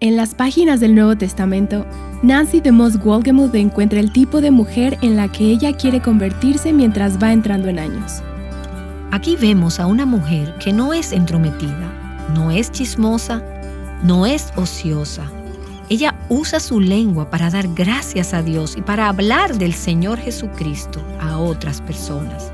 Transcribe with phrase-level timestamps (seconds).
[0.00, 1.84] En las páginas del Nuevo Testamento,
[2.22, 6.72] Nancy de Moss Wolgemuth encuentra el tipo de mujer en la que ella quiere convertirse
[6.72, 8.22] mientras va entrando en años.
[9.10, 13.42] Aquí vemos a una mujer que no es entrometida, no es chismosa,
[14.04, 15.24] no es ociosa.
[15.88, 21.02] Ella usa su lengua para dar gracias a Dios y para hablar del Señor Jesucristo
[21.20, 22.52] a otras personas.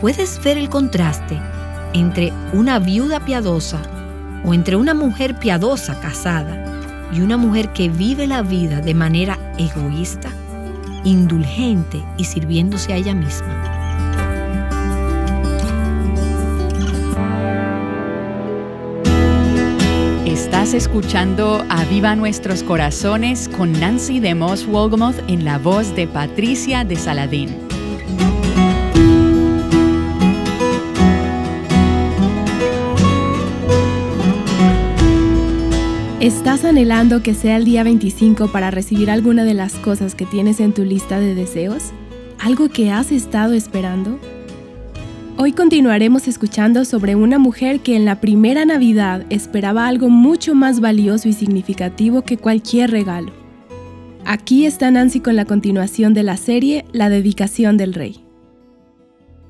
[0.00, 1.38] Puedes ver el contraste
[1.92, 3.82] entre una viuda piadosa
[4.46, 6.64] o entre una mujer piadosa casada
[7.12, 10.30] y una mujer que vive la vida de manera egoísta,
[11.04, 13.72] indulgente y sirviéndose a ella misma.
[20.24, 26.84] Estás escuchando Aviva Nuestros Corazones con Nancy de Moss Wolgamoth en la voz de Patricia
[26.84, 27.66] de Saladín.
[36.26, 40.58] ¿Estás anhelando que sea el día 25 para recibir alguna de las cosas que tienes
[40.58, 41.92] en tu lista de deseos?
[42.40, 44.18] ¿Algo que has estado esperando?
[45.36, 50.80] Hoy continuaremos escuchando sobre una mujer que en la primera Navidad esperaba algo mucho más
[50.80, 53.30] valioso y significativo que cualquier regalo.
[54.24, 58.24] Aquí está Nancy con la continuación de la serie La dedicación del rey.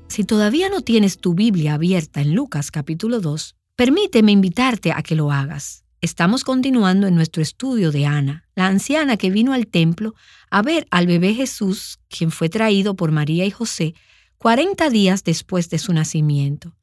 [0.09, 5.15] Si todavía no tienes tu Biblia abierta en Lucas capítulo 2, permíteme invitarte a que
[5.15, 5.86] lo hagas.
[5.99, 10.13] Estamos continuando en nuestro estudio de Ana, la anciana que vino al templo
[10.51, 13.95] a ver al bebé Jesús, quien fue traído por María y José
[14.37, 16.75] 40 días después de su nacimiento.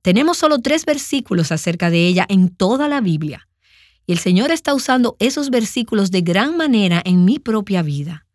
[0.00, 3.46] Tenemos solo tres versículos acerca de ella en toda la Biblia,
[4.06, 8.26] y el Señor está usando esos versículos de gran manera en mi propia vida.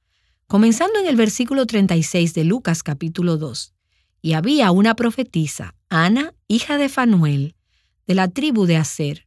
[0.46, 3.74] Comenzando en el versículo 36 de Lucas capítulo 2,
[4.22, 7.56] y había una profetisa, Ana, hija de Fanuel,
[8.06, 9.26] de la tribu de Aser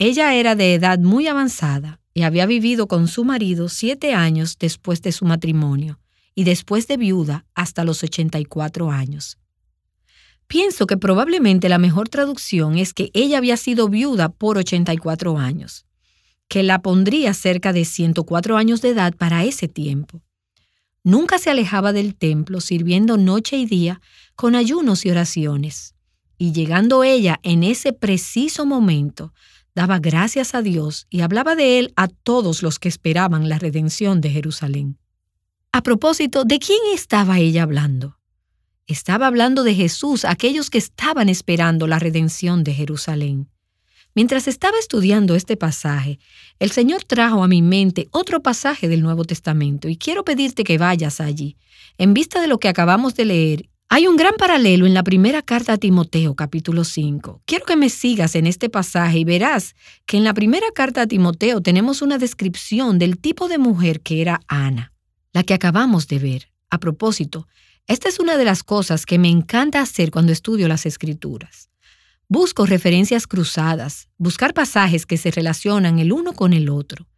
[0.00, 5.02] ella era de edad muy avanzada y había vivido con su marido siete años después
[5.02, 6.00] de su matrimonio
[6.34, 9.36] y después de viuda hasta los 84 años.
[10.46, 15.84] Pienso que probablemente la mejor traducción es que ella había sido viuda por 84 años,
[16.48, 20.22] que la pondría cerca de 104 años de edad para ese tiempo.
[21.04, 24.00] Nunca se alejaba del templo sirviendo noche y día
[24.34, 25.94] con ayunos y oraciones.
[26.38, 29.34] Y llegando ella en ese preciso momento
[29.74, 34.20] daba gracias a Dios y hablaba de él a todos los que esperaban la redención
[34.20, 34.98] de Jerusalén.
[35.72, 38.18] A propósito, ¿de quién estaba ella hablando?
[38.86, 43.48] Estaba hablando de Jesús, aquellos que estaban esperando la redención de Jerusalén.
[44.16, 46.18] Mientras estaba estudiando este pasaje,
[46.58, 50.78] el Señor trajo a mi mente otro pasaje del Nuevo Testamento y quiero pedirte que
[50.78, 51.56] vayas allí,
[51.96, 55.42] en vista de lo que acabamos de leer hay un gran paralelo en la primera
[55.42, 57.42] carta a Timoteo capítulo 5.
[57.44, 59.74] Quiero que me sigas en este pasaje y verás
[60.06, 64.22] que en la primera carta a Timoteo tenemos una descripción del tipo de mujer que
[64.22, 64.92] era Ana,
[65.32, 66.52] la que acabamos de ver.
[66.70, 67.48] A propósito,
[67.88, 71.68] esta es una de las cosas que me encanta hacer cuando estudio las escrituras.
[72.28, 77.08] Busco referencias cruzadas, buscar pasajes que se relacionan el uno con el otro.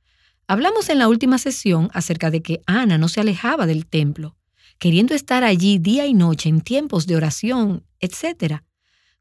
[0.46, 4.37] Hablamos en la última sesión acerca de que Ana no se alejaba del templo
[4.82, 8.62] queriendo estar allí día y noche en tiempos de oración, etc.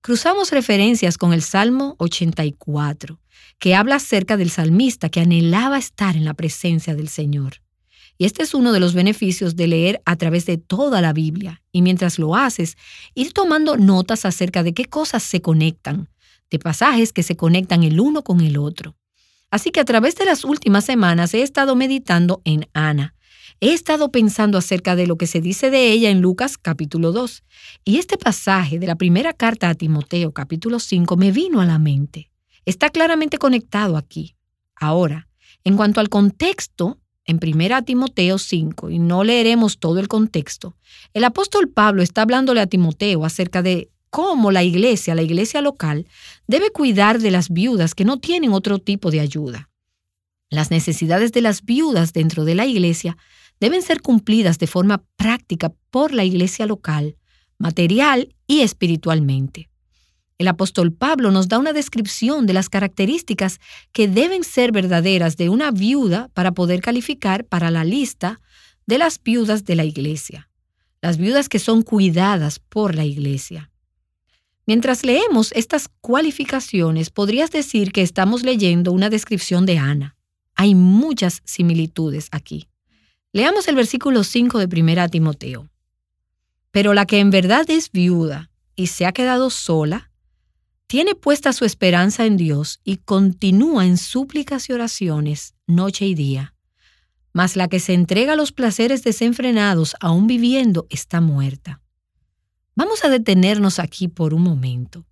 [0.01, 3.19] Cruzamos referencias con el Salmo 84,
[3.59, 7.61] que habla acerca del salmista que anhelaba estar en la presencia del Señor.
[8.17, 11.61] Y este es uno de los beneficios de leer a través de toda la Biblia.
[11.71, 12.75] Y mientras lo haces,
[13.13, 16.09] ir tomando notas acerca de qué cosas se conectan,
[16.49, 18.95] de pasajes que se conectan el uno con el otro.
[19.51, 23.13] Así que a través de las últimas semanas he estado meditando en Ana,
[23.63, 27.43] He estado pensando acerca de lo que se dice de ella en Lucas capítulo 2,
[27.85, 31.77] y este pasaje de la primera carta a Timoteo capítulo 5 me vino a la
[31.77, 32.31] mente.
[32.65, 34.35] Está claramente conectado aquí.
[34.73, 35.27] Ahora,
[35.63, 40.75] en cuanto al contexto, en 1 Timoteo 5, y no leeremos todo el contexto,
[41.13, 46.07] el apóstol Pablo está hablándole a Timoteo acerca de cómo la iglesia, la iglesia local,
[46.47, 49.69] debe cuidar de las viudas que no tienen otro tipo de ayuda.
[50.49, 53.17] Las necesidades de las viudas dentro de la iglesia
[53.61, 57.15] deben ser cumplidas de forma práctica por la iglesia local,
[57.59, 59.69] material y espiritualmente.
[60.39, 63.59] El apóstol Pablo nos da una descripción de las características
[63.91, 68.41] que deben ser verdaderas de una viuda para poder calificar para la lista
[68.87, 70.49] de las viudas de la iglesia,
[70.99, 73.69] las viudas que son cuidadas por la iglesia.
[74.65, 80.15] Mientras leemos estas cualificaciones, podrías decir que estamos leyendo una descripción de Ana.
[80.55, 82.70] Hay muchas similitudes aquí.
[83.33, 85.69] Leamos el versículo 5 de 1 Timoteo.
[86.71, 90.11] Pero la que en verdad es viuda y se ha quedado sola,
[90.87, 96.55] tiene puesta su esperanza en Dios y continúa en súplicas y oraciones noche y día.
[97.31, 101.79] Mas la que se entrega a los placeres desenfrenados aún viviendo está muerta.
[102.75, 105.05] Vamos a detenernos aquí por un momento.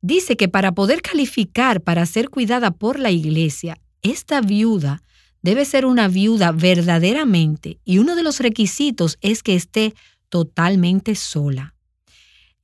[0.00, 5.02] Dice que para poder calificar para ser cuidada por la iglesia, esta viuda
[5.42, 9.94] debe ser una viuda verdaderamente y uno de los requisitos es que esté
[10.28, 11.74] totalmente sola.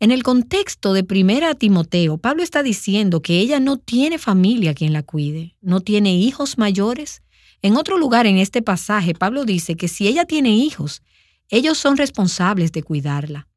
[0.01, 4.93] En el contexto de Primera Timoteo, Pablo está diciendo que ella no tiene familia quien
[4.93, 7.23] la cuide, no tiene hijos mayores.
[7.63, 11.01] En otro lugar en este pasaje, Pablo dice que si ella tiene hijos,
[11.49, 13.49] ellos son responsables de cuidarla.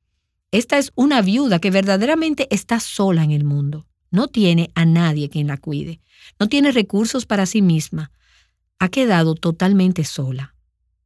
[0.52, 3.86] Esta es una viuda que verdaderamente está sola en el mundo.
[4.12, 6.00] No tiene a nadie quien la cuide.
[6.40, 8.12] No tiene recursos para sí misma.
[8.80, 10.56] Ha quedado totalmente sola.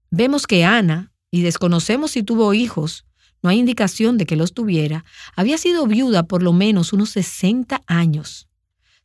[0.09, 3.05] Vemos que Ana, y desconocemos si tuvo hijos,
[3.41, 7.81] no hay indicación de que los tuviera, había sido viuda por lo menos unos 60
[7.87, 8.47] años,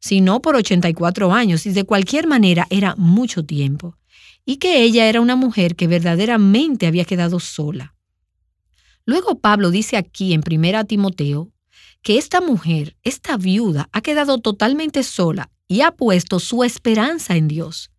[0.01, 3.97] si no por 84 años, y de cualquier manera era mucho tiempo,
[4.45, 7.95] y que ella era una mujer que verdaderamente había quedado sola.
[9.05, 11.53] Luego Pablo dice aquí en 1 Timoteo
[12.03, 17.49] que esta mujer, esta viuda, ha quedado totalmente sola y ha puesto su esperanza en
[17.49, 17.91] Dios.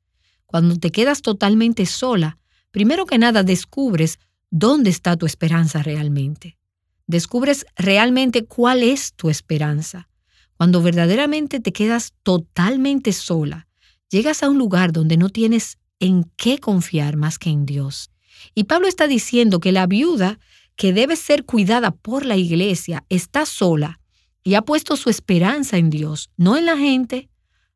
[0.47, 2.39] Cuando te quedas totalmente sola,
[2.71, 4.17] primero que nada descubres
[4.49, 6.57] dónde está tu esperanza realmente.
[7.05, 10.09] Descubres realmente cuál es tu esperanza.
[10.55, 13.67] Cuando verdaderamente te quedas totalmente sola,
[14.09, 18.09] llegas a un lugar donde no tienes en qué confiar más que en Dios.
[18.55, 20.39] Y Pablo está diciendo que la viuda
[20.75, 23.99] que debe ser cuidada por la iglesia está sola
[24.43, 27.29] y ha puesto su esperanza en Dios, no en la gente,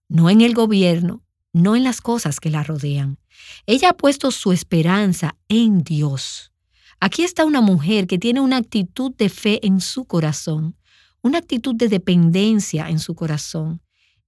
[0.08, 1.24] no en el gobierno,
[1.54, 3.18] no en las cosas que la rodean.
[3.66, 6.52] Ella ha puesto su esperanza en Dios.
[7.00, 10.76] Aquí está una mujer que tiene una actitud de fe en su corazón,
[11.22, 13.82] una actitud de dependencia en su corazón.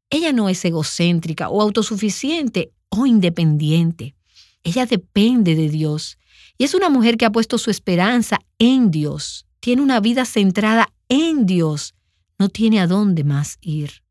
[0.09, 4.15] Ella no es egocéntrica o autosuficiente o independiente.
[4.63, 6.17] Ella depende de Dios
[6.57, 9.45] y es una mujer que ha puesto su esperanza en Dios.
[9.59, 11.95] Tiene una vida centrada en Dios.
[12.37, 14.02] No tiene a dónde más ir.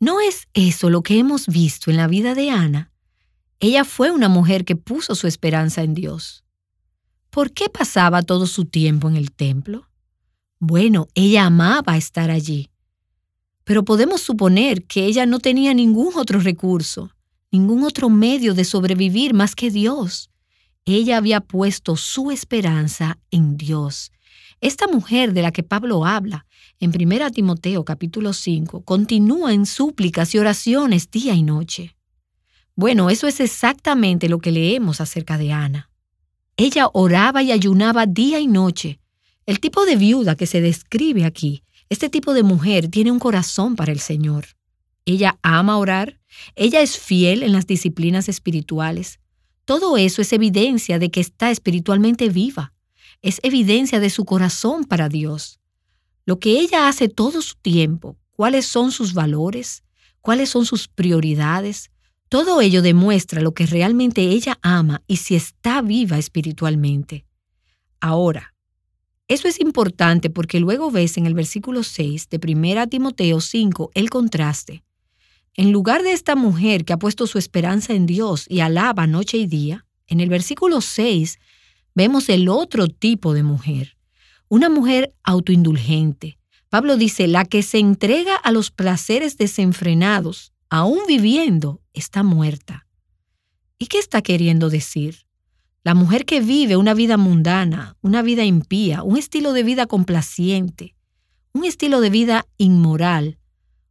[0.00, 2.92] ¿No es eso lo que hemos visto en la vida de Ana?
[3.58, 6.44] Ella fue una mujer que puso su esperanza en Dios.
[7.30, 9.88] ¿Por qué pasaba todo su tiempo en el templo?
[10.60, 12.70] Bueno, ella amaba estar allí.
[13.64, 17.10] Pero podemos suponer que ella no tenía ningún otro recurso,
[17.50, 20.30] ningún otro medio de sobrevivir más que Dios.
[20.84, 24.12] Ella había puesto su esperanza en Dios.
[24.60, 26.44] Esta mujer de la que Pablo habla
[26.80, 31.96] en 1 Timoteo capítulo 5 continúa en súplicas y oraciones día y noche.
[32.74, 35.90] Bueno, eso es exactamente lo que leemos acerca de Ana.
[36.56, 38.98] Ella oraba y ayunaba día y noche.
[39.46, 43.76] El tipo de viuda que se describe aquí, este tipo de mujer tiene un corazón
[43.76, 44.44] para el Señor.
[45.04, 46.20] Ella ama orar,
[46.56, 49.20] ella es fiel en las disciplinas espirituales.
[49.64, 52.72] Todo eso es evidencia de que está espiritualmente viva.
[53.22, 55.58] Es evidencia de su corazón para Dios.
[56.24, 59.82] Lo que ella hace todo su tiempo, cuáles son sus valores,
[60.20, 61.90] cuáles son sus prioridades,
[62.28, 67.24] todo ello demuestra lo que realmente ella ama y si está viva espiritualmente.
[68.00, 68.54] Ahora,
[69.28, 74.10] eso es importante porque luego ves en el versículo 6 de 1 Timoteo 5 el
[74.10, 74.84] contraste.
[75.54, 79.38] En lugar de esta mujer que ha puesto su esperanza en Dios y alaba noche
[79.38, 81.38] y día, en el versículo 6
[81.98, 83.96] vemos el otro tipo de mujer,
[84.46, 86.38] una mujer autoindulgente.
[86.68, 92.86] Pablo dice, la que se entrega a los placeres desenfrenados aún viviendo, está muerta.
[93.80, 95.26] ¿Y qué está queriendo decir?
[95.82, 100.94] La mujer que vive una vida mundana, una vida impía, un estilo de vida complaciente,
[101.52, 103.40] un estilo de vida inmoral,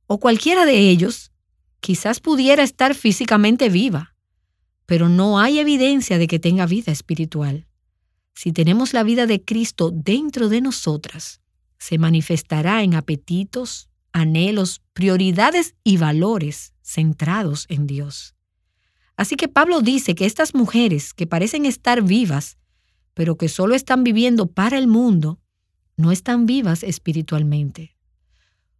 [0.05, 1.33] o cualquiera de ellos,
[1.81, 4.15] quizás pudiera estar físicamente viva,
[4.85, 7.66] pero no hay evidencia de que tenga vida espiritual.
[8.37, 11.41] Si tenemos la vida de Cristo dentro de nosotras,
[11.79, 18.35] se manifestará en apetitos, anhelos, prioridades y valores centrados en Dios.
[19.15, 22.59] Así que Pablo dice que estas mujeres que parecen estar vivas,
[23.15, 25.39] pero que solo están viviendo para el mundo,
[25.95, 27.97] no están vivas espiritualmente.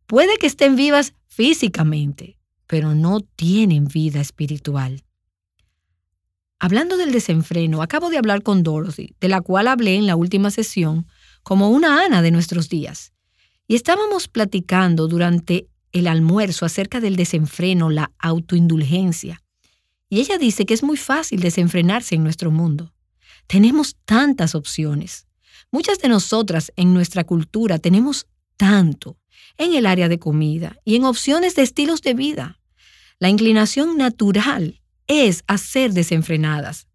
[0.06, 2.38] Puede que estén vivas físicamente,
[2.68, 5.04] pero no tienen vida espiritual.
[6.60, 10.50] Hablando del desenfreno, acabo de hablar con Dorothy, de la cual hablé en la última
[10.50, 11.06] sesión,
[11.44, 13.14] como una Ana de nuestros días.
[13.68, 19.44] Y estábamos platicando durante el almuerzo acerca del desenfreno, la autoindulgencia.
[20.10, 22.94] Y ella dice que es muy fácil desenfrenarse en nuestro mundo.
[23.46, 25.28] Tenemos tantas opciones.
[25.72, 28.26] Muchas de nosotras en nuestra cultura tenemos
[28.58, 29.18] tanto
[29.58, 32.60] en el área de comida y en opciones de estilos de vida.
[33.20, 34.77] La inclinación natural
[35.08, 36.88] es a ser desenfrenadas.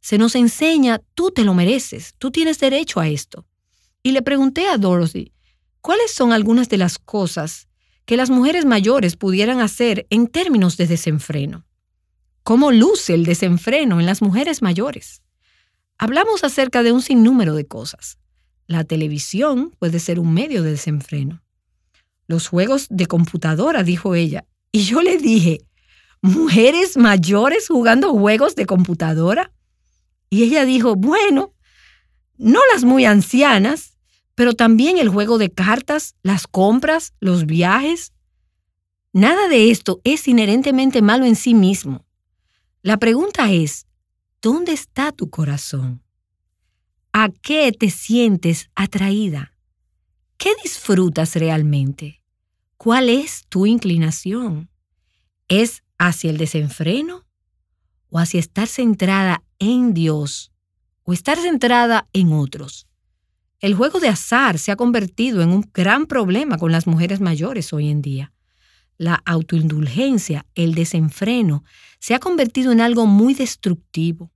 [0.00, 3.46] Se nos enseña, tú te lo mereces, tú tienes derecho a esto.
[4.02, 5.32] Y le pregunté a Dorothy,
[5.80, 7.68] ¿cuáles son algunas de las cosas
[8.04, 11.66] que las mujeres mayores pudieran hacer en términos de desenfreno?
[12.42, 15.22] ¿Cómo luce el desenfreno en las mujeres mayores?
[15.98, 18.18] Hablamos acerca de un sinnúmero de cosas.
[18.66, 21.42] La televisión puede ser un medio de desenfreno.
[22.26, 24.46] Los juegos de computadora, dijo ella.
[24.70, 25.60] Y yo le dije,
[26.22, 29.52] mujeres mayores jugando juegos de computadora?
[30.30, 31.54] Y ella dijo, bueno,
[32.36, 33.96] no las muy ancianas,
[34.34, 38.12] pero también el juego de cartas, las compras, los viajes.
[39.12, 42.06] Nada de esto es inherentemente malo en sí mismo.
[42.82, 43.86] La pregunta es,
[44.40, 46.02] ¿dónde está tu corazón?
[47.12, 49.54] ¿A qué te sientes atraída?
[50.36, 52.22] ¿Qué disfrutas realmente?
[52.76, 54.70] ¿Cuál es tu inclinación?
[55.48, 57.26] ¿Es hacia el desenfreno
[58.08, 60.52] o hacia estar centrada en Dios
[61.02, 62.86] o estar centrada en otros.
[63.60, 67.72] El juego de azar se ha convertido en un gran problema con las mujeres mayores
[67.72, 68.32] hoy en día.
[68.98, 71.64] La autoindulgencia, el desenfreno,
[71.98, 74.30] se ha convertido en algo muy destructivo,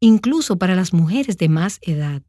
[0.00, 2.22] incluso para las mujeres de más edad.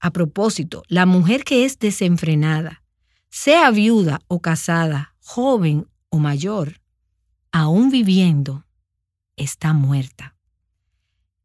[0.00, 2.82] A propósito, la mujer que es desenfrenada,
[3.30, 6.80] sea viuda o casada, joven o mayor,
[7.58, 8.64] aún viviendo,
[9.36, 10.36] está muerta.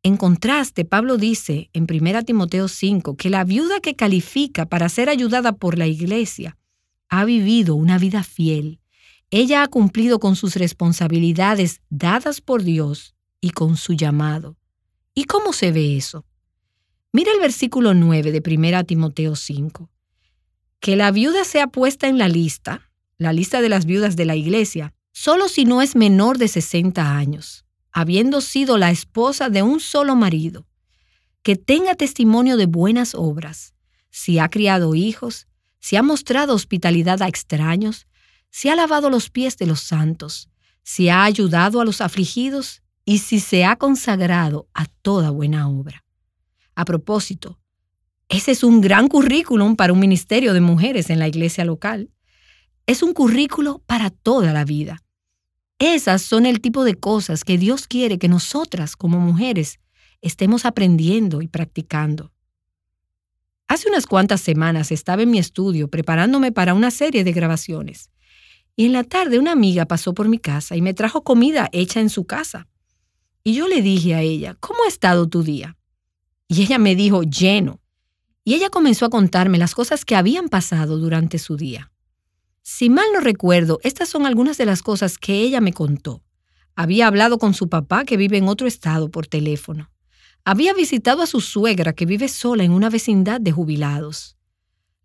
[0.03, 5.09] En contraste, Pablo dice en 1 Timoteo 5 que la viuda que califica para ser
[5.09, 6.57] ayudada por la iglesia
[7.09, 8.79] ha vivido una vida fiel.
[9.31, 14.57] Ella ha cumplido con sus responsabilidades dadas por Dios y con su llamado.
[15.15, 16.25] ¿Y cómo se ve eso?
[17.11, 19.89] Mira el versículo 9 de 1 Timoteo 5.
[20.79, 24.35] Que la viuda sea puesta en la lista, la lista de las viudas de la
[24.35, 29.79] iglesia, solo si no es menor de 60 años, habiendo sido la esposa de un
[29.79, 30.67] solo marido,
[31.43, 33.73] que tenga testimonio de buenas obras,
[34.09, 35.47] si ha criado hijos,
[35.79, 38.07] si ha mostrado hospitalidad a extraños,
[38.49, 40.49] si ha lavado los pies de los santos,
[40.83, 46.03] si ha ayudado a los afligidos y si se ha consagrado a toda buena obra.
[46.75, 47.59] A propósito,
[48.29, 52.09] ese es un gran currículum para un ministerio de mujeres en la iglesia local.
[52.85, 55.03] Es un currículo para toda la vida.
[55.79, 59.79] Esas son el tipo de cosas que Dios quiere que nosotras como mujeres
[60.21, 62.31] estemos aprendiendo y practicando.
[63.67, 68.09] Hace unas cuantas semanas estaba en mi estudio preparándome para una serie de grabaciones
[68.75, 71.99] y en la tarde una amiga pasó por mi casa y me trajo comida hecha
[71.99, 72.67] en su casa.
[73.43, 75.77] Y yo le dije a ella, ¿cómo ha estado tu día?
[76.47, 77.81] Y ella me dijo, lleno.
[78.43, 81.92] Y ella comenzó a contarme las cosas que habían pasado durante su día.
[82.65, 86.23] Si mal no recuerdo, estas son algunas de las cosas que ella me contó.
[86.75, 89.91] Había hablado con su papá que vive en otro estado por teléfono.
[90.45, 94.37] Había visitado a su suegra que vive sola en una vecindad de jubilados.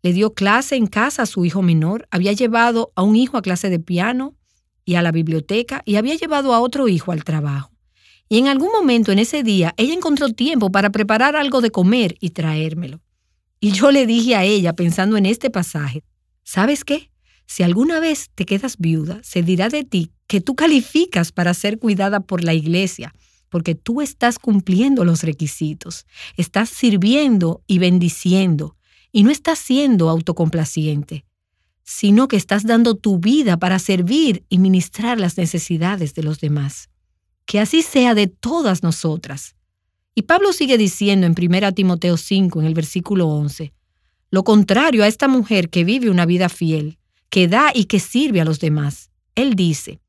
[0.03, 3.43] Le dio clase en casa a su hijo menor, había llevado a un hijo a
[3.43, 4.37] clase de piano
[4.85, 7.73] y a la biblioteca y había llevado a otro hijo al trabajo.
[8.29, 12.15] Y en algún momento en ese día ella encontró tiempo para preparar algo de comer
[12.21, 13.01] y traérmelo.
[13.59, 16.05] Y yo le dije a ella, pensando en este pasaje,
[16.45, 17.11] ¿sabes qué?
[17.49, 21.79] Si alguna vez te quedas viuda, se dirá de ti que tú calificas para ser
[21.79, 23.15] cuidada por la iglesia,
[23.49, 26.05] porque tú estás cumpliendo los requisitos,
[26.37, 28.77] estás sirviendo y bendiciendo,
[29.13, 31.25] y no estás siendo autocomplaciente,
[31.85, 36.91] sino que estás dando tu vida para servir y ministrar las necesidades de los demás.
[37.47, 39.57] Que así sea de todas nosotras.
[40.15, 43.73] Y Pablo sigue diciendo en 1 Timoteo 5, en el versículo 11,
[44.31, 46.98] lo contrario a esta mujer que vive una vida fiel,
[47.31, 49.11] que da y que sirve a los demás.
[49.35, 50.01] Él dice,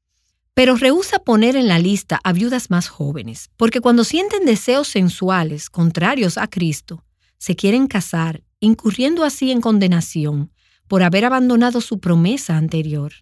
[0.53, 5.69] pero rehúsa poner en la lista a viudas más jóvenes, porque cuando sienten deseos sensuales
[5.69, 7.05] contrarios a Cristo,
[7.37, 10.51] se quieren casar, incurriendo así en condenación
[10.87, 13.13] por haber abandonado su promesa anterior.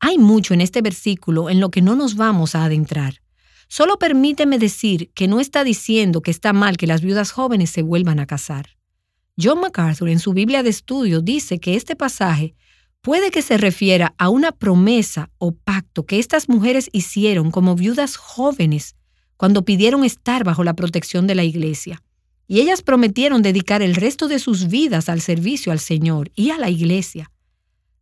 [0.00, 3.22] Hay mucho en este versículo en lo que no nos vamos a adentrar.
[3.68, 7.82] Solo permíteme decir que no está diciendo que está mal que las viudas jóvenes se
[7.82, 8.76] vuelvan a casar.
[9.40, 12.54] John MacArthur en su Biblia de estudio dice que este pasaje
[13.08, 18.16] puede que se refiera a una promesa o pacto que estas mujeres hicieron como viudas
[18.16, 18.96] jóvenes
[19.38, 22.02] cuando pidieron estar bajo la protección de la iglesia.
[22.46, 26.58] Y ellas prometieron dedicar el resto de sus vidas al servicio al Señor y a
[26.58, 27.30] la iglesia.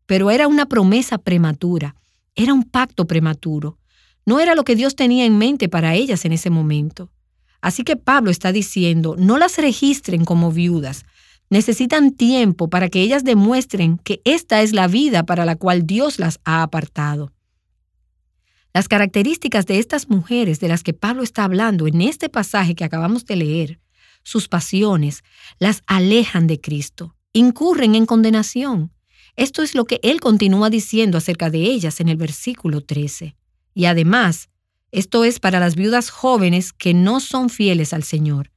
[0.06, 1.94] Pero era una promesa prematura,
[2.34, 3.78] era un pacto prematuro.
[4.25, 7.12] No era lo que Dios tenía en mente para ellas en ese momento.
[7.60, 11.04] Así que Pablo está diciendo, no las registren como viudas,
[11.48, 16.18] Necesitan tiempo para que ellas demuestren que esta es la vida para la cual Dios
[16.18, 17.32] las ha apartado.
[18.74, 22.84] Las características de estas mujeres de las que Pablo está hablando en este pasaje que
[22.84, 23.80] acabamos de leer,
[24.22, 25.22] sus pasiones,
[25.58, 28.92] las alejan de Cristo, incurren en condenación.
[29.36, 33.36] Esto es lo que él continúa diciendo acerca de ellas en el versículo 13.
[33.72, 34.48] Y además,
[34.90, 38.50] esto es para las viudas jóvenes que no son fieles al Señor.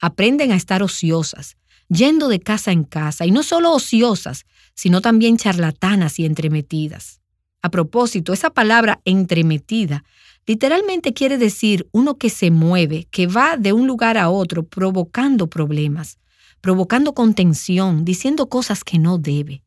[0.00, 1.56] Aprenden a estar ociosas,
[1.90, 7.20] yendo de casa en casa, y no solo ociosas, sino también charlatanas y entremetidas.
[7.60, 10.04] A propósito, esa palabra entremetida
[10.46, 15.48] literalmente quiere decir uno que se mueve, que va de un lugar a otro provocando
[15.48, 16.18] problemas,
[16.60, 19.62] provocando contención, diciendo cosas que no debe.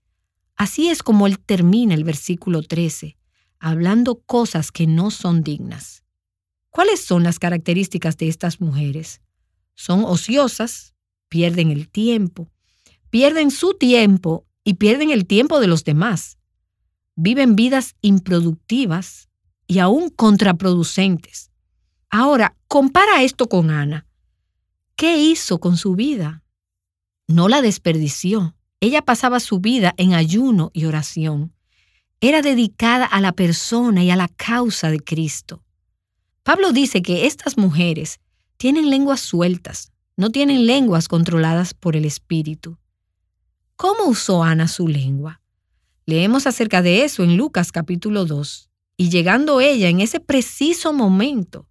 [0.56, 3.18] Así es como él termina el versículo 13,
[3.60, 6.04] hablando cosas que no son dignas.
[6.70, 9.22] ¿Cuáles son las características de estas mujeres?
[9.76, 10.93] Son ociosas,
[11.34, 12.52] pierden el tiempo,
[13.10, 16.38] pierden su tiempo y pierden el tiempo de los demás.
[17.16, 19.30] Viven vidas improductivas
[19.66, 21.50] y aún contraproducentes.
[22.12, 24.06] Ahora, compara esto con Ana.
[24.96, 26.44] ¿Qué hizo con su vida?
[27.28, 28.56] No la desperdició.
[28.80, 31.56] Ella pasaba su vida en ayuno y oración.
[32.22, 35.64] Era dedicada a la persona y a la causa de Cristo.
[36.44, 38.20] Pablo dice que estas mujeres
[38.58, 42.78] tienen lenguas sueltas, no tienen lenguas controladas por el Espíritu.
[43.76, 45.42] ¿Cómo usó Ana su lengua?
[46.06, 48.70] Leemos acerca de eso en Lucas capítulo 2.
[48.98, 51.68] Y llegando ella en ese preciso momento,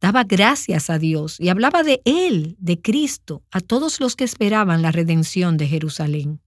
[0.00, 4.82] daba gracias a Dios y hablaba de Él, de Cristo, a todos los que esperaban
[4.82, 6.40] la redención de Jerusalén.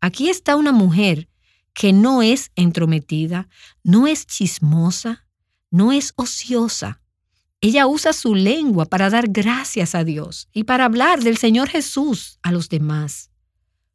[0.00, 1.28] Aquí está una mujer
[1.72, 3.48] que no es entrometida,
[3.82, 5.26] no es chismosa,
[5.70, 7.00] no es ociosa,
[7.66, 12.38] ella usa su lengua para dar gracias a Dios y para hablar del Señor Jesús
[12.42, 13.30] a los demás.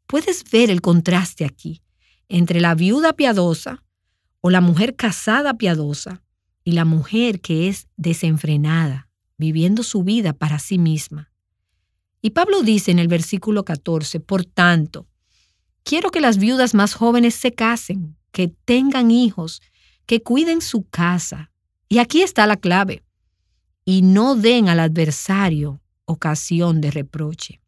[0.08, 1.84] Puedes ver el contraste aquí
[2.30, 3.84] entre la viuda piadosa
[4.42, 6.24] o la mujer casada piadosa
[6.64, 11.32] y la mujer que es desenfrenada, viviendo su vida para sí misma.
[12.24, 15.08] Y Pablo dice en el versículo 14, por tanto,
[15.84, 19.62] quiero que las viudas más jóvenes se casen, que tengan hijos,
[20.08, 21.52] que cuiden su casa.
[21.88, 23.04] Y aquí está la clave
[23.90, 27.60] y no den al adversario ocasión de reproche.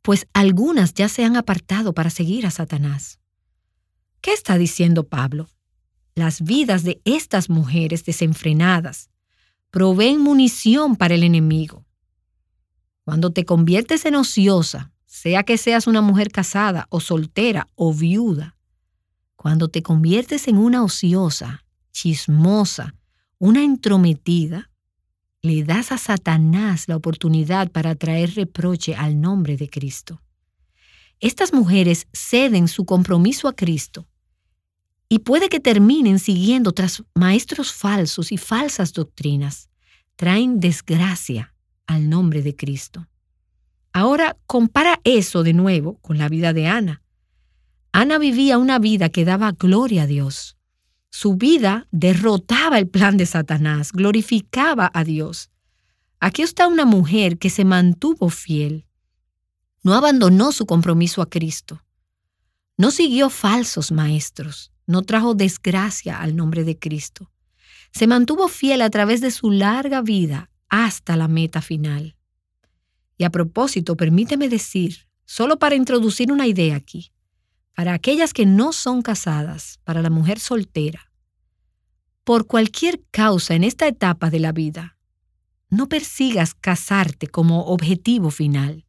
[0.00, 3.18] Pues algunas ya se han apartado para seguir a Satanás.
[4.20, 5.48] ¿Qué está diciendo Pablo?
[6.14, 9.10] Las vidas de estas mujeres desenfrenadas
[9.72, 11.84] proveen munición para el enemigo.
[13.02, 18.56] Cuando te conviertes en ociosa, sea que seas una mujer casada o soltera o viuda,
[19.34, 22.94] cuando te conviertes en una ociosa, chismosa,
[23.38, 24.70] una entrometida,
[25.42, 30.20] le das a Satanás la oportunidad para traer reproche al nombre de Cristo.
[31.20, 34.06] Estas mujeres ceden su compromiso a Cristo
[35.08, 39.70] y puede que terminen siguiendo tras maestros falsos y falsas doctrinas.
[40.16, 41.54] Traen desgracia
[41.86, 43.08] al nombre de Cristo.
[43.92, 47.02] Ahora compara eso de nuevo con la vida de Ana.
[47.92, 50.57] Ana vivía una vida que daba gloria a Dios.
[51.20, 55.50] Su vida derrotaba el plan de Satanás, glorificaba a Dios.
[56.20, 58.86] Aquí está una mujer que se mantuvo fiel.
[59.82, 61.82] No abandonó su compromiso a Cristo.
[62.76, 64.70] No siguió falsos maestros.
[64.86, 67.32] No trajo desgracia al nombre de Cristo.
[67.90, 72.14] Se mantuvo fiel a través de su larga vida hasta la meta final.
[73.16, 77.10] Y a propósito, permíteme decir, solo para introducir una idea aquí,
[77.74, 81.07] para aquellas que no son casadas, para la mujer soltera,
[82.28, 84.98] por cualquier causa en esta etapa de la vida,
[85.70, 88.84] no persigas casarte como objetivo final.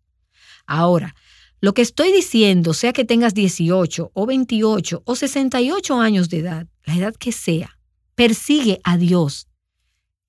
[0.67, 1.15] Ahora,
[1.61, 6.67] lo que estoy diciendo, sea que tengas 18 o 28 o 68 años de edad,
[6.83, 7.79] la edad que sea,
[8.13, 9.47] persigue a Dios.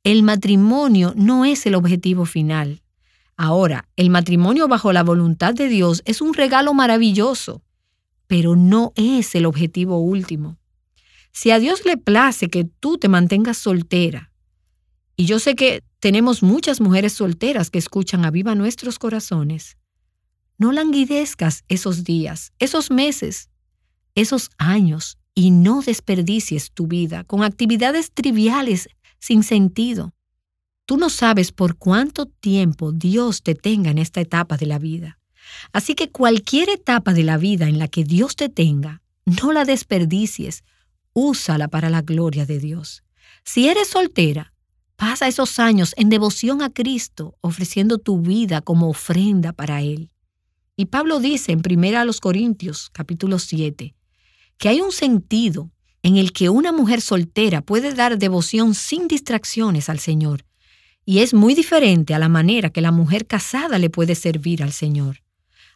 [0.05, 2.85] El matrimonio no es el objetivo final.
[3.37, 7.65] Ahora, el matrimonio bajo la voluntad de Dios es un regalo maravilloso,
[8.29, 10.60] pero no es el objetivo último.
[11.33, 14.33] Si a Dios le place que tú te mantengas soltera,
[15.17, 19.77] y yo sé que tenemos muchas mujeres solteras que escuchan a viva nuestros corazones,
[20.57, 23.51] no languidezcas esos días, esos meses,
[24.15, 28.89] esos años y no desperdicies tu vida con actividades triviales
[29.19, 30.15] sin sentido.
[30.87, 35.19] Tú no sabes por cuánto tiempo Dios te tenga en esta etapa de la vida.
[35.73, 39.65] Así que cualquier etapa de la vida en la que Dios te tenga, no la
[39.65, 40.65] desperdicies,
[41.13, 43.03] úsala para la gloria de Dios.
[43.45, 44.53] Si eres soltera,
[44.97, 50.11] pasa esos años en devoción a Cristo, ofreciendo tu vida como ofrenda para Él.
[50.77, 53.95] Y Pablo dice en 1 Corintios capítulo 7,
[54.59, 55.71] que hay un sentido
[56.03, 60.45] en el que una mujer soltera puede dar devoción sin distracciones al Señor,
[61.05, 64.73] y es muy diferente a la manera que la mujer casada le puede servir al
[64.73, 65.23] Señor.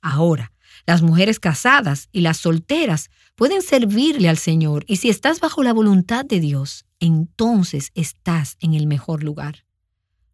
[0.00, 0.52] Ahora,
[0.86, 5.72] las mujeres casadas y las solteras pueden servirle al Señor, y si estás bajo la
[5.72, 9.64] voluntad de Dios, entonces estás en el mejor lugar.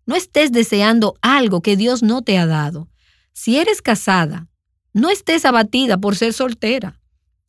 [0.06, 2.88] No estés deseando algo que Dios no te ha dado.
[3.32, 4.48] Si eres casada,
[4.92, 7.00] no estés abatida por ser soltera.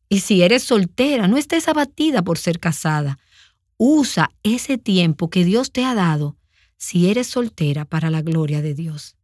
[0.08, 3.18] Y si eres soltera, no estés abatida por ser casada.
[3.78, 6.36] Usa ese tiempo que Dios te ha dado
[6.76, 9.16] si eres soltera para la gloria de Dios.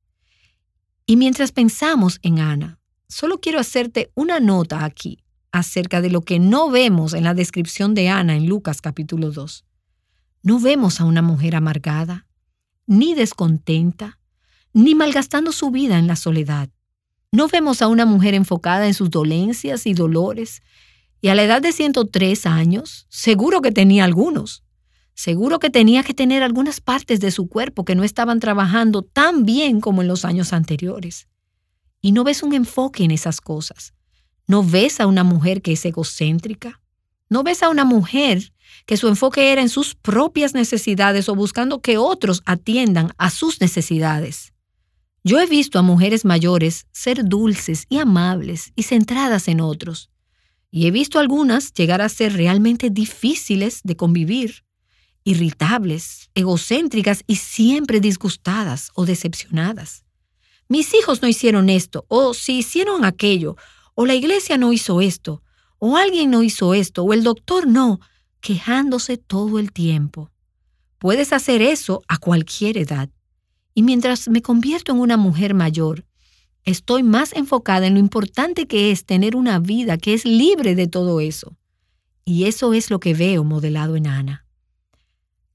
[1.06, 2.77] Y mientras pensamos en Ana,
[3.08, 7.94] solo quiero hacerte una nota aquí acerca de lo que no vemos en la descripción
[7.94, 9.64] de Ana en Lucas capítulo 2.
[10.42, 12.26] No vemos a una mujer amargada,
[12.86, 14.18] ni descontenta,
[14.72, 16.68] ni malgastando su vida en la soledad.
[17.32, 20.62] No vemos a una mujer enfocada en sus dolencias y dolores,
[21.20, 24.62] y a la edad de 103 años, seguro que tenía algunos.
[25.14, 29.44] Seguro que tenía que tener algunas partes de su cuerpo que no estaban trabajando tan
[29.44, 31.26] bien como en los años anteriores.
[32.00, 33.92] Y no ves un enfoque en esas cosas.
[34.46, 36.80] No ves a una mujer que es egocéntrica.
[37.28, 38.52] No ves a una mujer
[38.86, 43.60] que su enfoque era en sus propias necesidades o buscando que otros atiendan a sus
[43.60, 44.52] necesidades.
[45.24, 50.10] Yo he visto a mujeres mayores ser dulces y amables y centradas en otros,
[50.70, 54.64] y he visto algunas llegar a ser realmente difíciles de convivir,
[55.24, 60.04] irritables, egocéntricas y siempre disgustadas o decepcionadas.
[60.68, 63.56] Mis hijos no hicieron esto, o si hicieron aquello,
[63.94, 65.42] o la iglesia no hizo esto,
[65.78, 68.00] o alguien no hizo esto, o el doctor no,
[68.40, 70.30] quejándose todo el tiempo.
[70.98, 73.08] Puedes hacer eso a cualquier edad.
[73.74, 76.04] Y mientras me convierto en una mujer mayor,
[76.64, 80.88] estoy más enfocada en lo importante que es tener una vida que es libre de
[80.88, 81.56] todo eso.
[82.24, 84.44] Y eso es lo que veo modelado en Ana.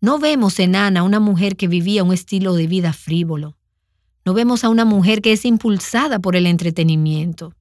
[0.02, 3.58] No vemos en Ana una mujer que vivía un estilo de vida frívolo.
[4.26, 7.56] No vemos a una mujer que es impulsada por el entretenimiento.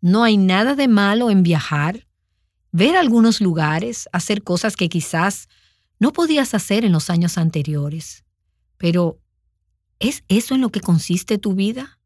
[0.00, 2.06] No hay nada de malo en viajar,
[2.72, 5.48] ver algunos lugares, hacer cosas que quizás
[5.98, 8.24] no podías hacer en los años anteriores.
[8.78, 9.22] Pero
[10.02, 12.00] ¿Es eso en lo que consiste tu vida?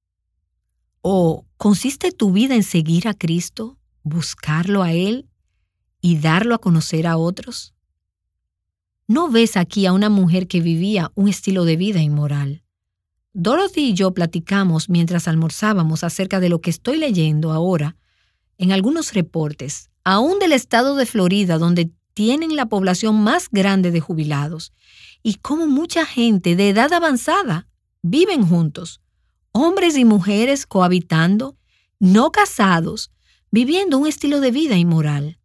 [1.01, 5.31] ¿O consiste tu vida en seguir a Cristo, buscarlo a Él
[6.03, 7.75] y darlo a conocer a otros?
[9.09, 12.66] No ves aquí a una mujer que vivía un estilo de vida inmoral.
[13.39, 17.95] Dorothy y yo platicamos mientras almorzábamos acerca de lo que estoy leyendo ahora
[18.57, 24.01] en algunos reportes, aún del estado de Florida, donde tienen la población más grande de
[24.01, 24.73] jubilados,
[25.23, 27.69] y cómo mucha gente de edad avanzada
[28.01, 29.03] viven juntos,
[29.53, 31.59] hombres y mujeres cohabitando,
[32.01, 33.11] no casados,
[33.51, 35.39] viviendo un estilo de vida inmoral.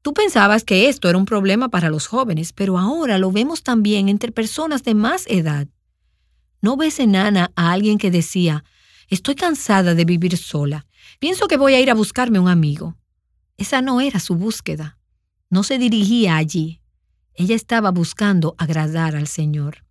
[0.00, 4.08] Tú pensabas que esto era un problema para los jóvenes, pero ahora lo vemos también
[4.08, 5.68] entre personas de más edad.
[6.66, 8.64] ¿No ves en Ana a alguien que decía,
[9.06, 10.84] estoy cansada de vivir sola,
[11.20, 12.96] pienso que voy a ir a buscarme un amigo?
[13.56, 14.98] Esa no era su búsqueda.
[15.48, 16.80] No se dirigía allí.
[17.34, 19.84] Ella estaba buscando agradar al Señor.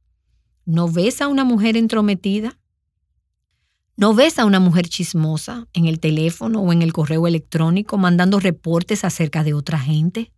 [0.66, 2.60] ¿No ves a una mujer entrometida?
[3.96, 8.38] ¿No ves a una mujer chismosa en el teléfono o en el correo electrónico mandando
[8.42, 10.34] reportes acerca de otra gente?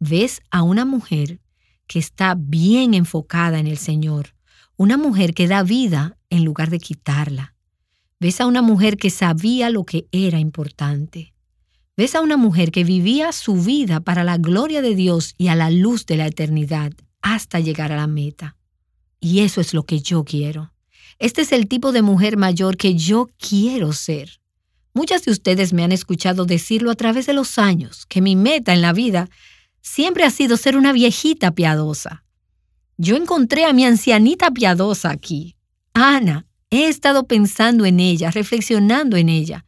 [0.00, 1.40] ¿Ves a una mujer
[1.86, 4.35] que está bien enfocada en el Señor?
[4.78, 7.54] Una mujer que da vida en lugar de quitarla.
[8.20, 11.32] ¿Ves a una mujer que sabía lo que era importante?
[11.96, 15.54] ¿Ves a una mujer que vivía su vida para la gloria de Dios y a
[15.54, 18.58] la luz de la eternidad hasta llegar a la meta?
[19.18, 20.74] Y eso es lo que yo quiero.
[21.18, 24.40] Este es el tipo de mujer mayor que yo quiero ser.
[24.92, 28.74] Muchas de ustedes me han escuchado decirlo a través de los años, que mi meta
[28.74, 29.30] en la vida
[29.80, 32.25] siempre ha sido ser una viejita piadosa.
[32.98, 35.56] Yo encontré a mi ancianita piadosa aquí.
[35.92, 39.66] Ana, he estado pensando en ella, reflexionando en ella,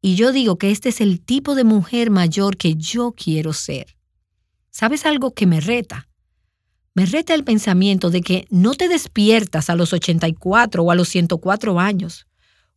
[0.00, 3.96] y yo digo que este es el tipo de mujer mayor que yo quiero ser.
[4.70, 6.08] ¿Sabes algo que me reta?
[6.94, 11.08] Me reta el pensamiento de que no te despiertas a los 84 o a los
[11.08, 12.26] 104 años,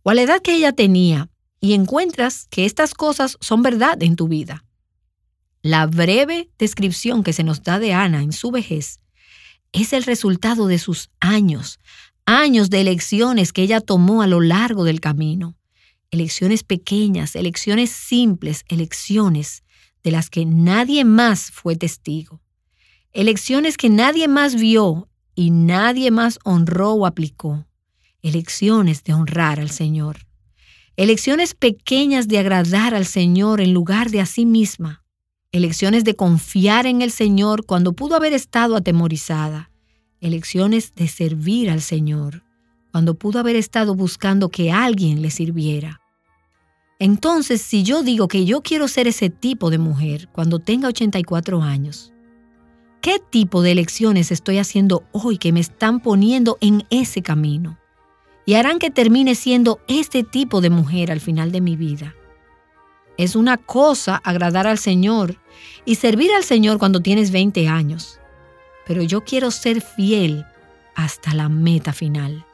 [0.01, 1.29] o a la edad que ella tenía,
[1.59, 4.65] y encuentras que estas cosas son verdad en tu vida.
[5.61, 8.99] La breve descripción que se nos da de Ana en su vejez
[9.73, 11.79] es el resultado de sus años,
[12.25, 15.57] años de elecciones que ella tomó a lo largo del camino.
[16.11, 19.63] Elecciones pequeñas, elecciones simples, elecciones
[20.03, 22.41] de las que nadie más fue testigo.
[23.11, 27.65] Elecciones que nadie más vio y nadie más honró o aplicó.
[28.21, 30.27] Elecciones de honrar al Señor.
[30.95, 35.02] Elecciones pequeñas de agradar al Señor en lugar de a sí misma
[35.53, 39.69] elecciones de confiar en el Señor cuando pudo haber estado atemorizada,
[40.19, 42.43] elecciones de servir al Señor
[42.91, 46.01] cuando pudo haber estado buscando que alguien le sirviera.
[46.99, 51.61] Entonces, si yo digo que yo quiero ser ese tipo de mujer cuando tenga 84
[51.61, 52.13] años,
[53.01, 57.77] ¿qué tipo de elecciones estoy haciendo hoy que me están poniendo en ese camino?
[58.45, 62.15] Y harán que termine siendo este tipo de mujer al final de mi vida.
[63.17, 65.37] Es una cosa agradar al Señor
[65.85, 68.19] y servir al Señor cuando tienes 20 años.
[68.87, 70.45] Pero yo quiero ser fiel
[70.95, 72.45] hasta la meta final.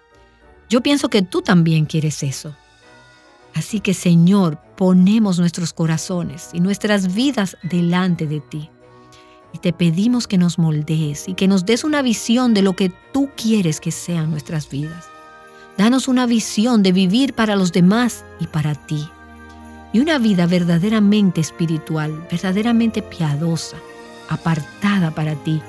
[0.70, 2.56] Yo pienso que tú también quieres eso.
[3.56, 8.70] Así que Señor, ponemos nuestros corazones y nuestras vidas delante de ti.
[9.54, 12.92] Y te pedimos que nos moldees y que nos des una visión de lo que
[13.12, 15.08] tú quieres que sean nuestras vidas.
[15.78, 19.10] Danos una visión de vivir para los demás y para ti
[19.92, 23.78] y una vida verdaderamente espiritual, verdaderamente piadosa,
[24.30, 25.62] apartada para ti,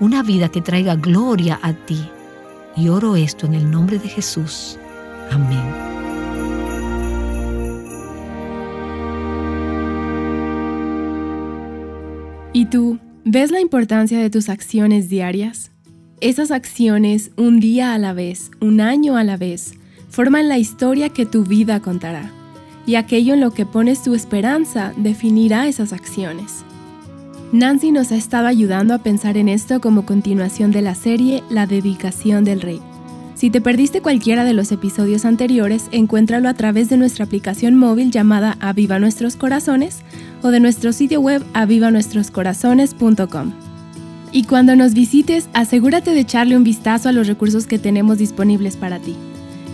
[0.00, 2.08] una vida que traiga gloria a ti.
[2.76, 4.78] Y oro esto en el nombre de Jesús.
[5.30, 5.62] Amén.
[12.54, 15.70] ¿Y tú ves la importancia de tus acciones diarias?
[16.20, 19.72] Esas acciones, un día a la vez, un año a la vez,
[20.08, 22.30] forman la historia que tu vida contará
[22.86, 26.64] y aquello en lo que pones tu esperanza definirá esas acciones.
[27.52, 31.66] Nancy nos ha estado ayudando a pensar en esto como continuación de la serie La
[31.66, 32.80] dedicación del rey.
[33.34, 38.10] Si te perdiste cualquiera de los episodios anteriores, encuéntralo a través de nuestra aplicación móvil
[38.10, 39.98] llamada Aviva Nuestros Corazones
[40.42, 43.52] o de nuestro sitio web avivanuestroscorazones.com.
[44.32, 48.76] Y cuando nos visites, asegúrate de echarle un vistazo a los recursos que tenemos disponibles
[48.76, 49.14] para ti.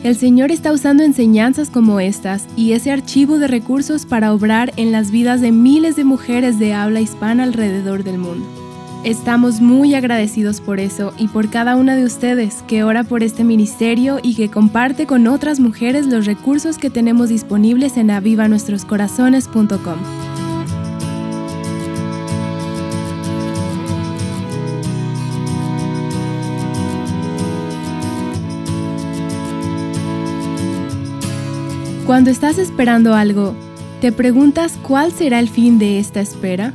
[0.05, 4.93] El Señor está usando enseñanzas como estas y ese archivo de recursos para obrar en
[4.93, 8.47] las vidas de miles de mujeres de habla hispana alrededor del mundo.
[9.03, 13.43] Estamos muy agradecidos por eso y por cada una de ustedes que ora por este
[13.43, 20.28] ministerio y que comparte con otras mujeres los recursos que tenemos disponibles en avivanuestroscorazones.com.
[32.09, 33.55] Cuando estás esperando algo,
[34.01, 36.73] ¿te preguntas cuál será el fin de esta espera?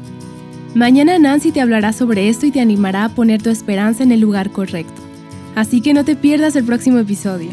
[0.75, 4.19] Mañana Nancy te hablará sobre esto y te animará a poner tu esperanza en el
[4.19, 5.01] lugar correcto.
[5.55, 7.49] Así que no te pierdas el próximo episodio.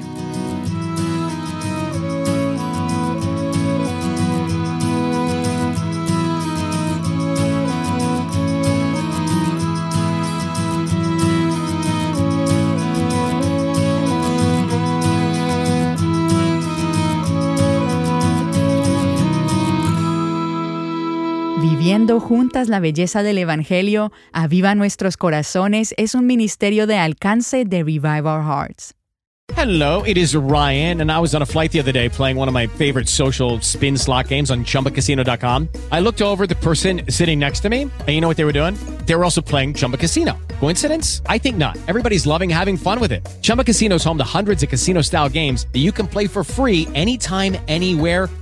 [22.00, 27.84] Viviendo juntas la belleza del Evangelio, Aviva Nuestros Corazones es un ministerio de alcance de
[27.84, 28.94] Revive Our Hearts.
[29.54, 32.48] Hello, it is Ryan, and I was on a flight the other day playing one
[32.48, 35.68] of my favorite social spin slot games on chumbacasino.com.
[35.90, 38.52] I looked over the person sitting next to me, and you know what they were
[38.52, 38.76] doing?
[39.06, 40.38] They were also playing Chumba Casino.
[40.60, 41.20] Coincidence?
[41.26, 41.76] I think not.
[41.88, 43.28] Everybody's loving having fun with it.
[43.42, 46.44] Chumba Casino is home to hundreds of casino style games that you can play for
[46.44, 48.28] free anytime, anywhere,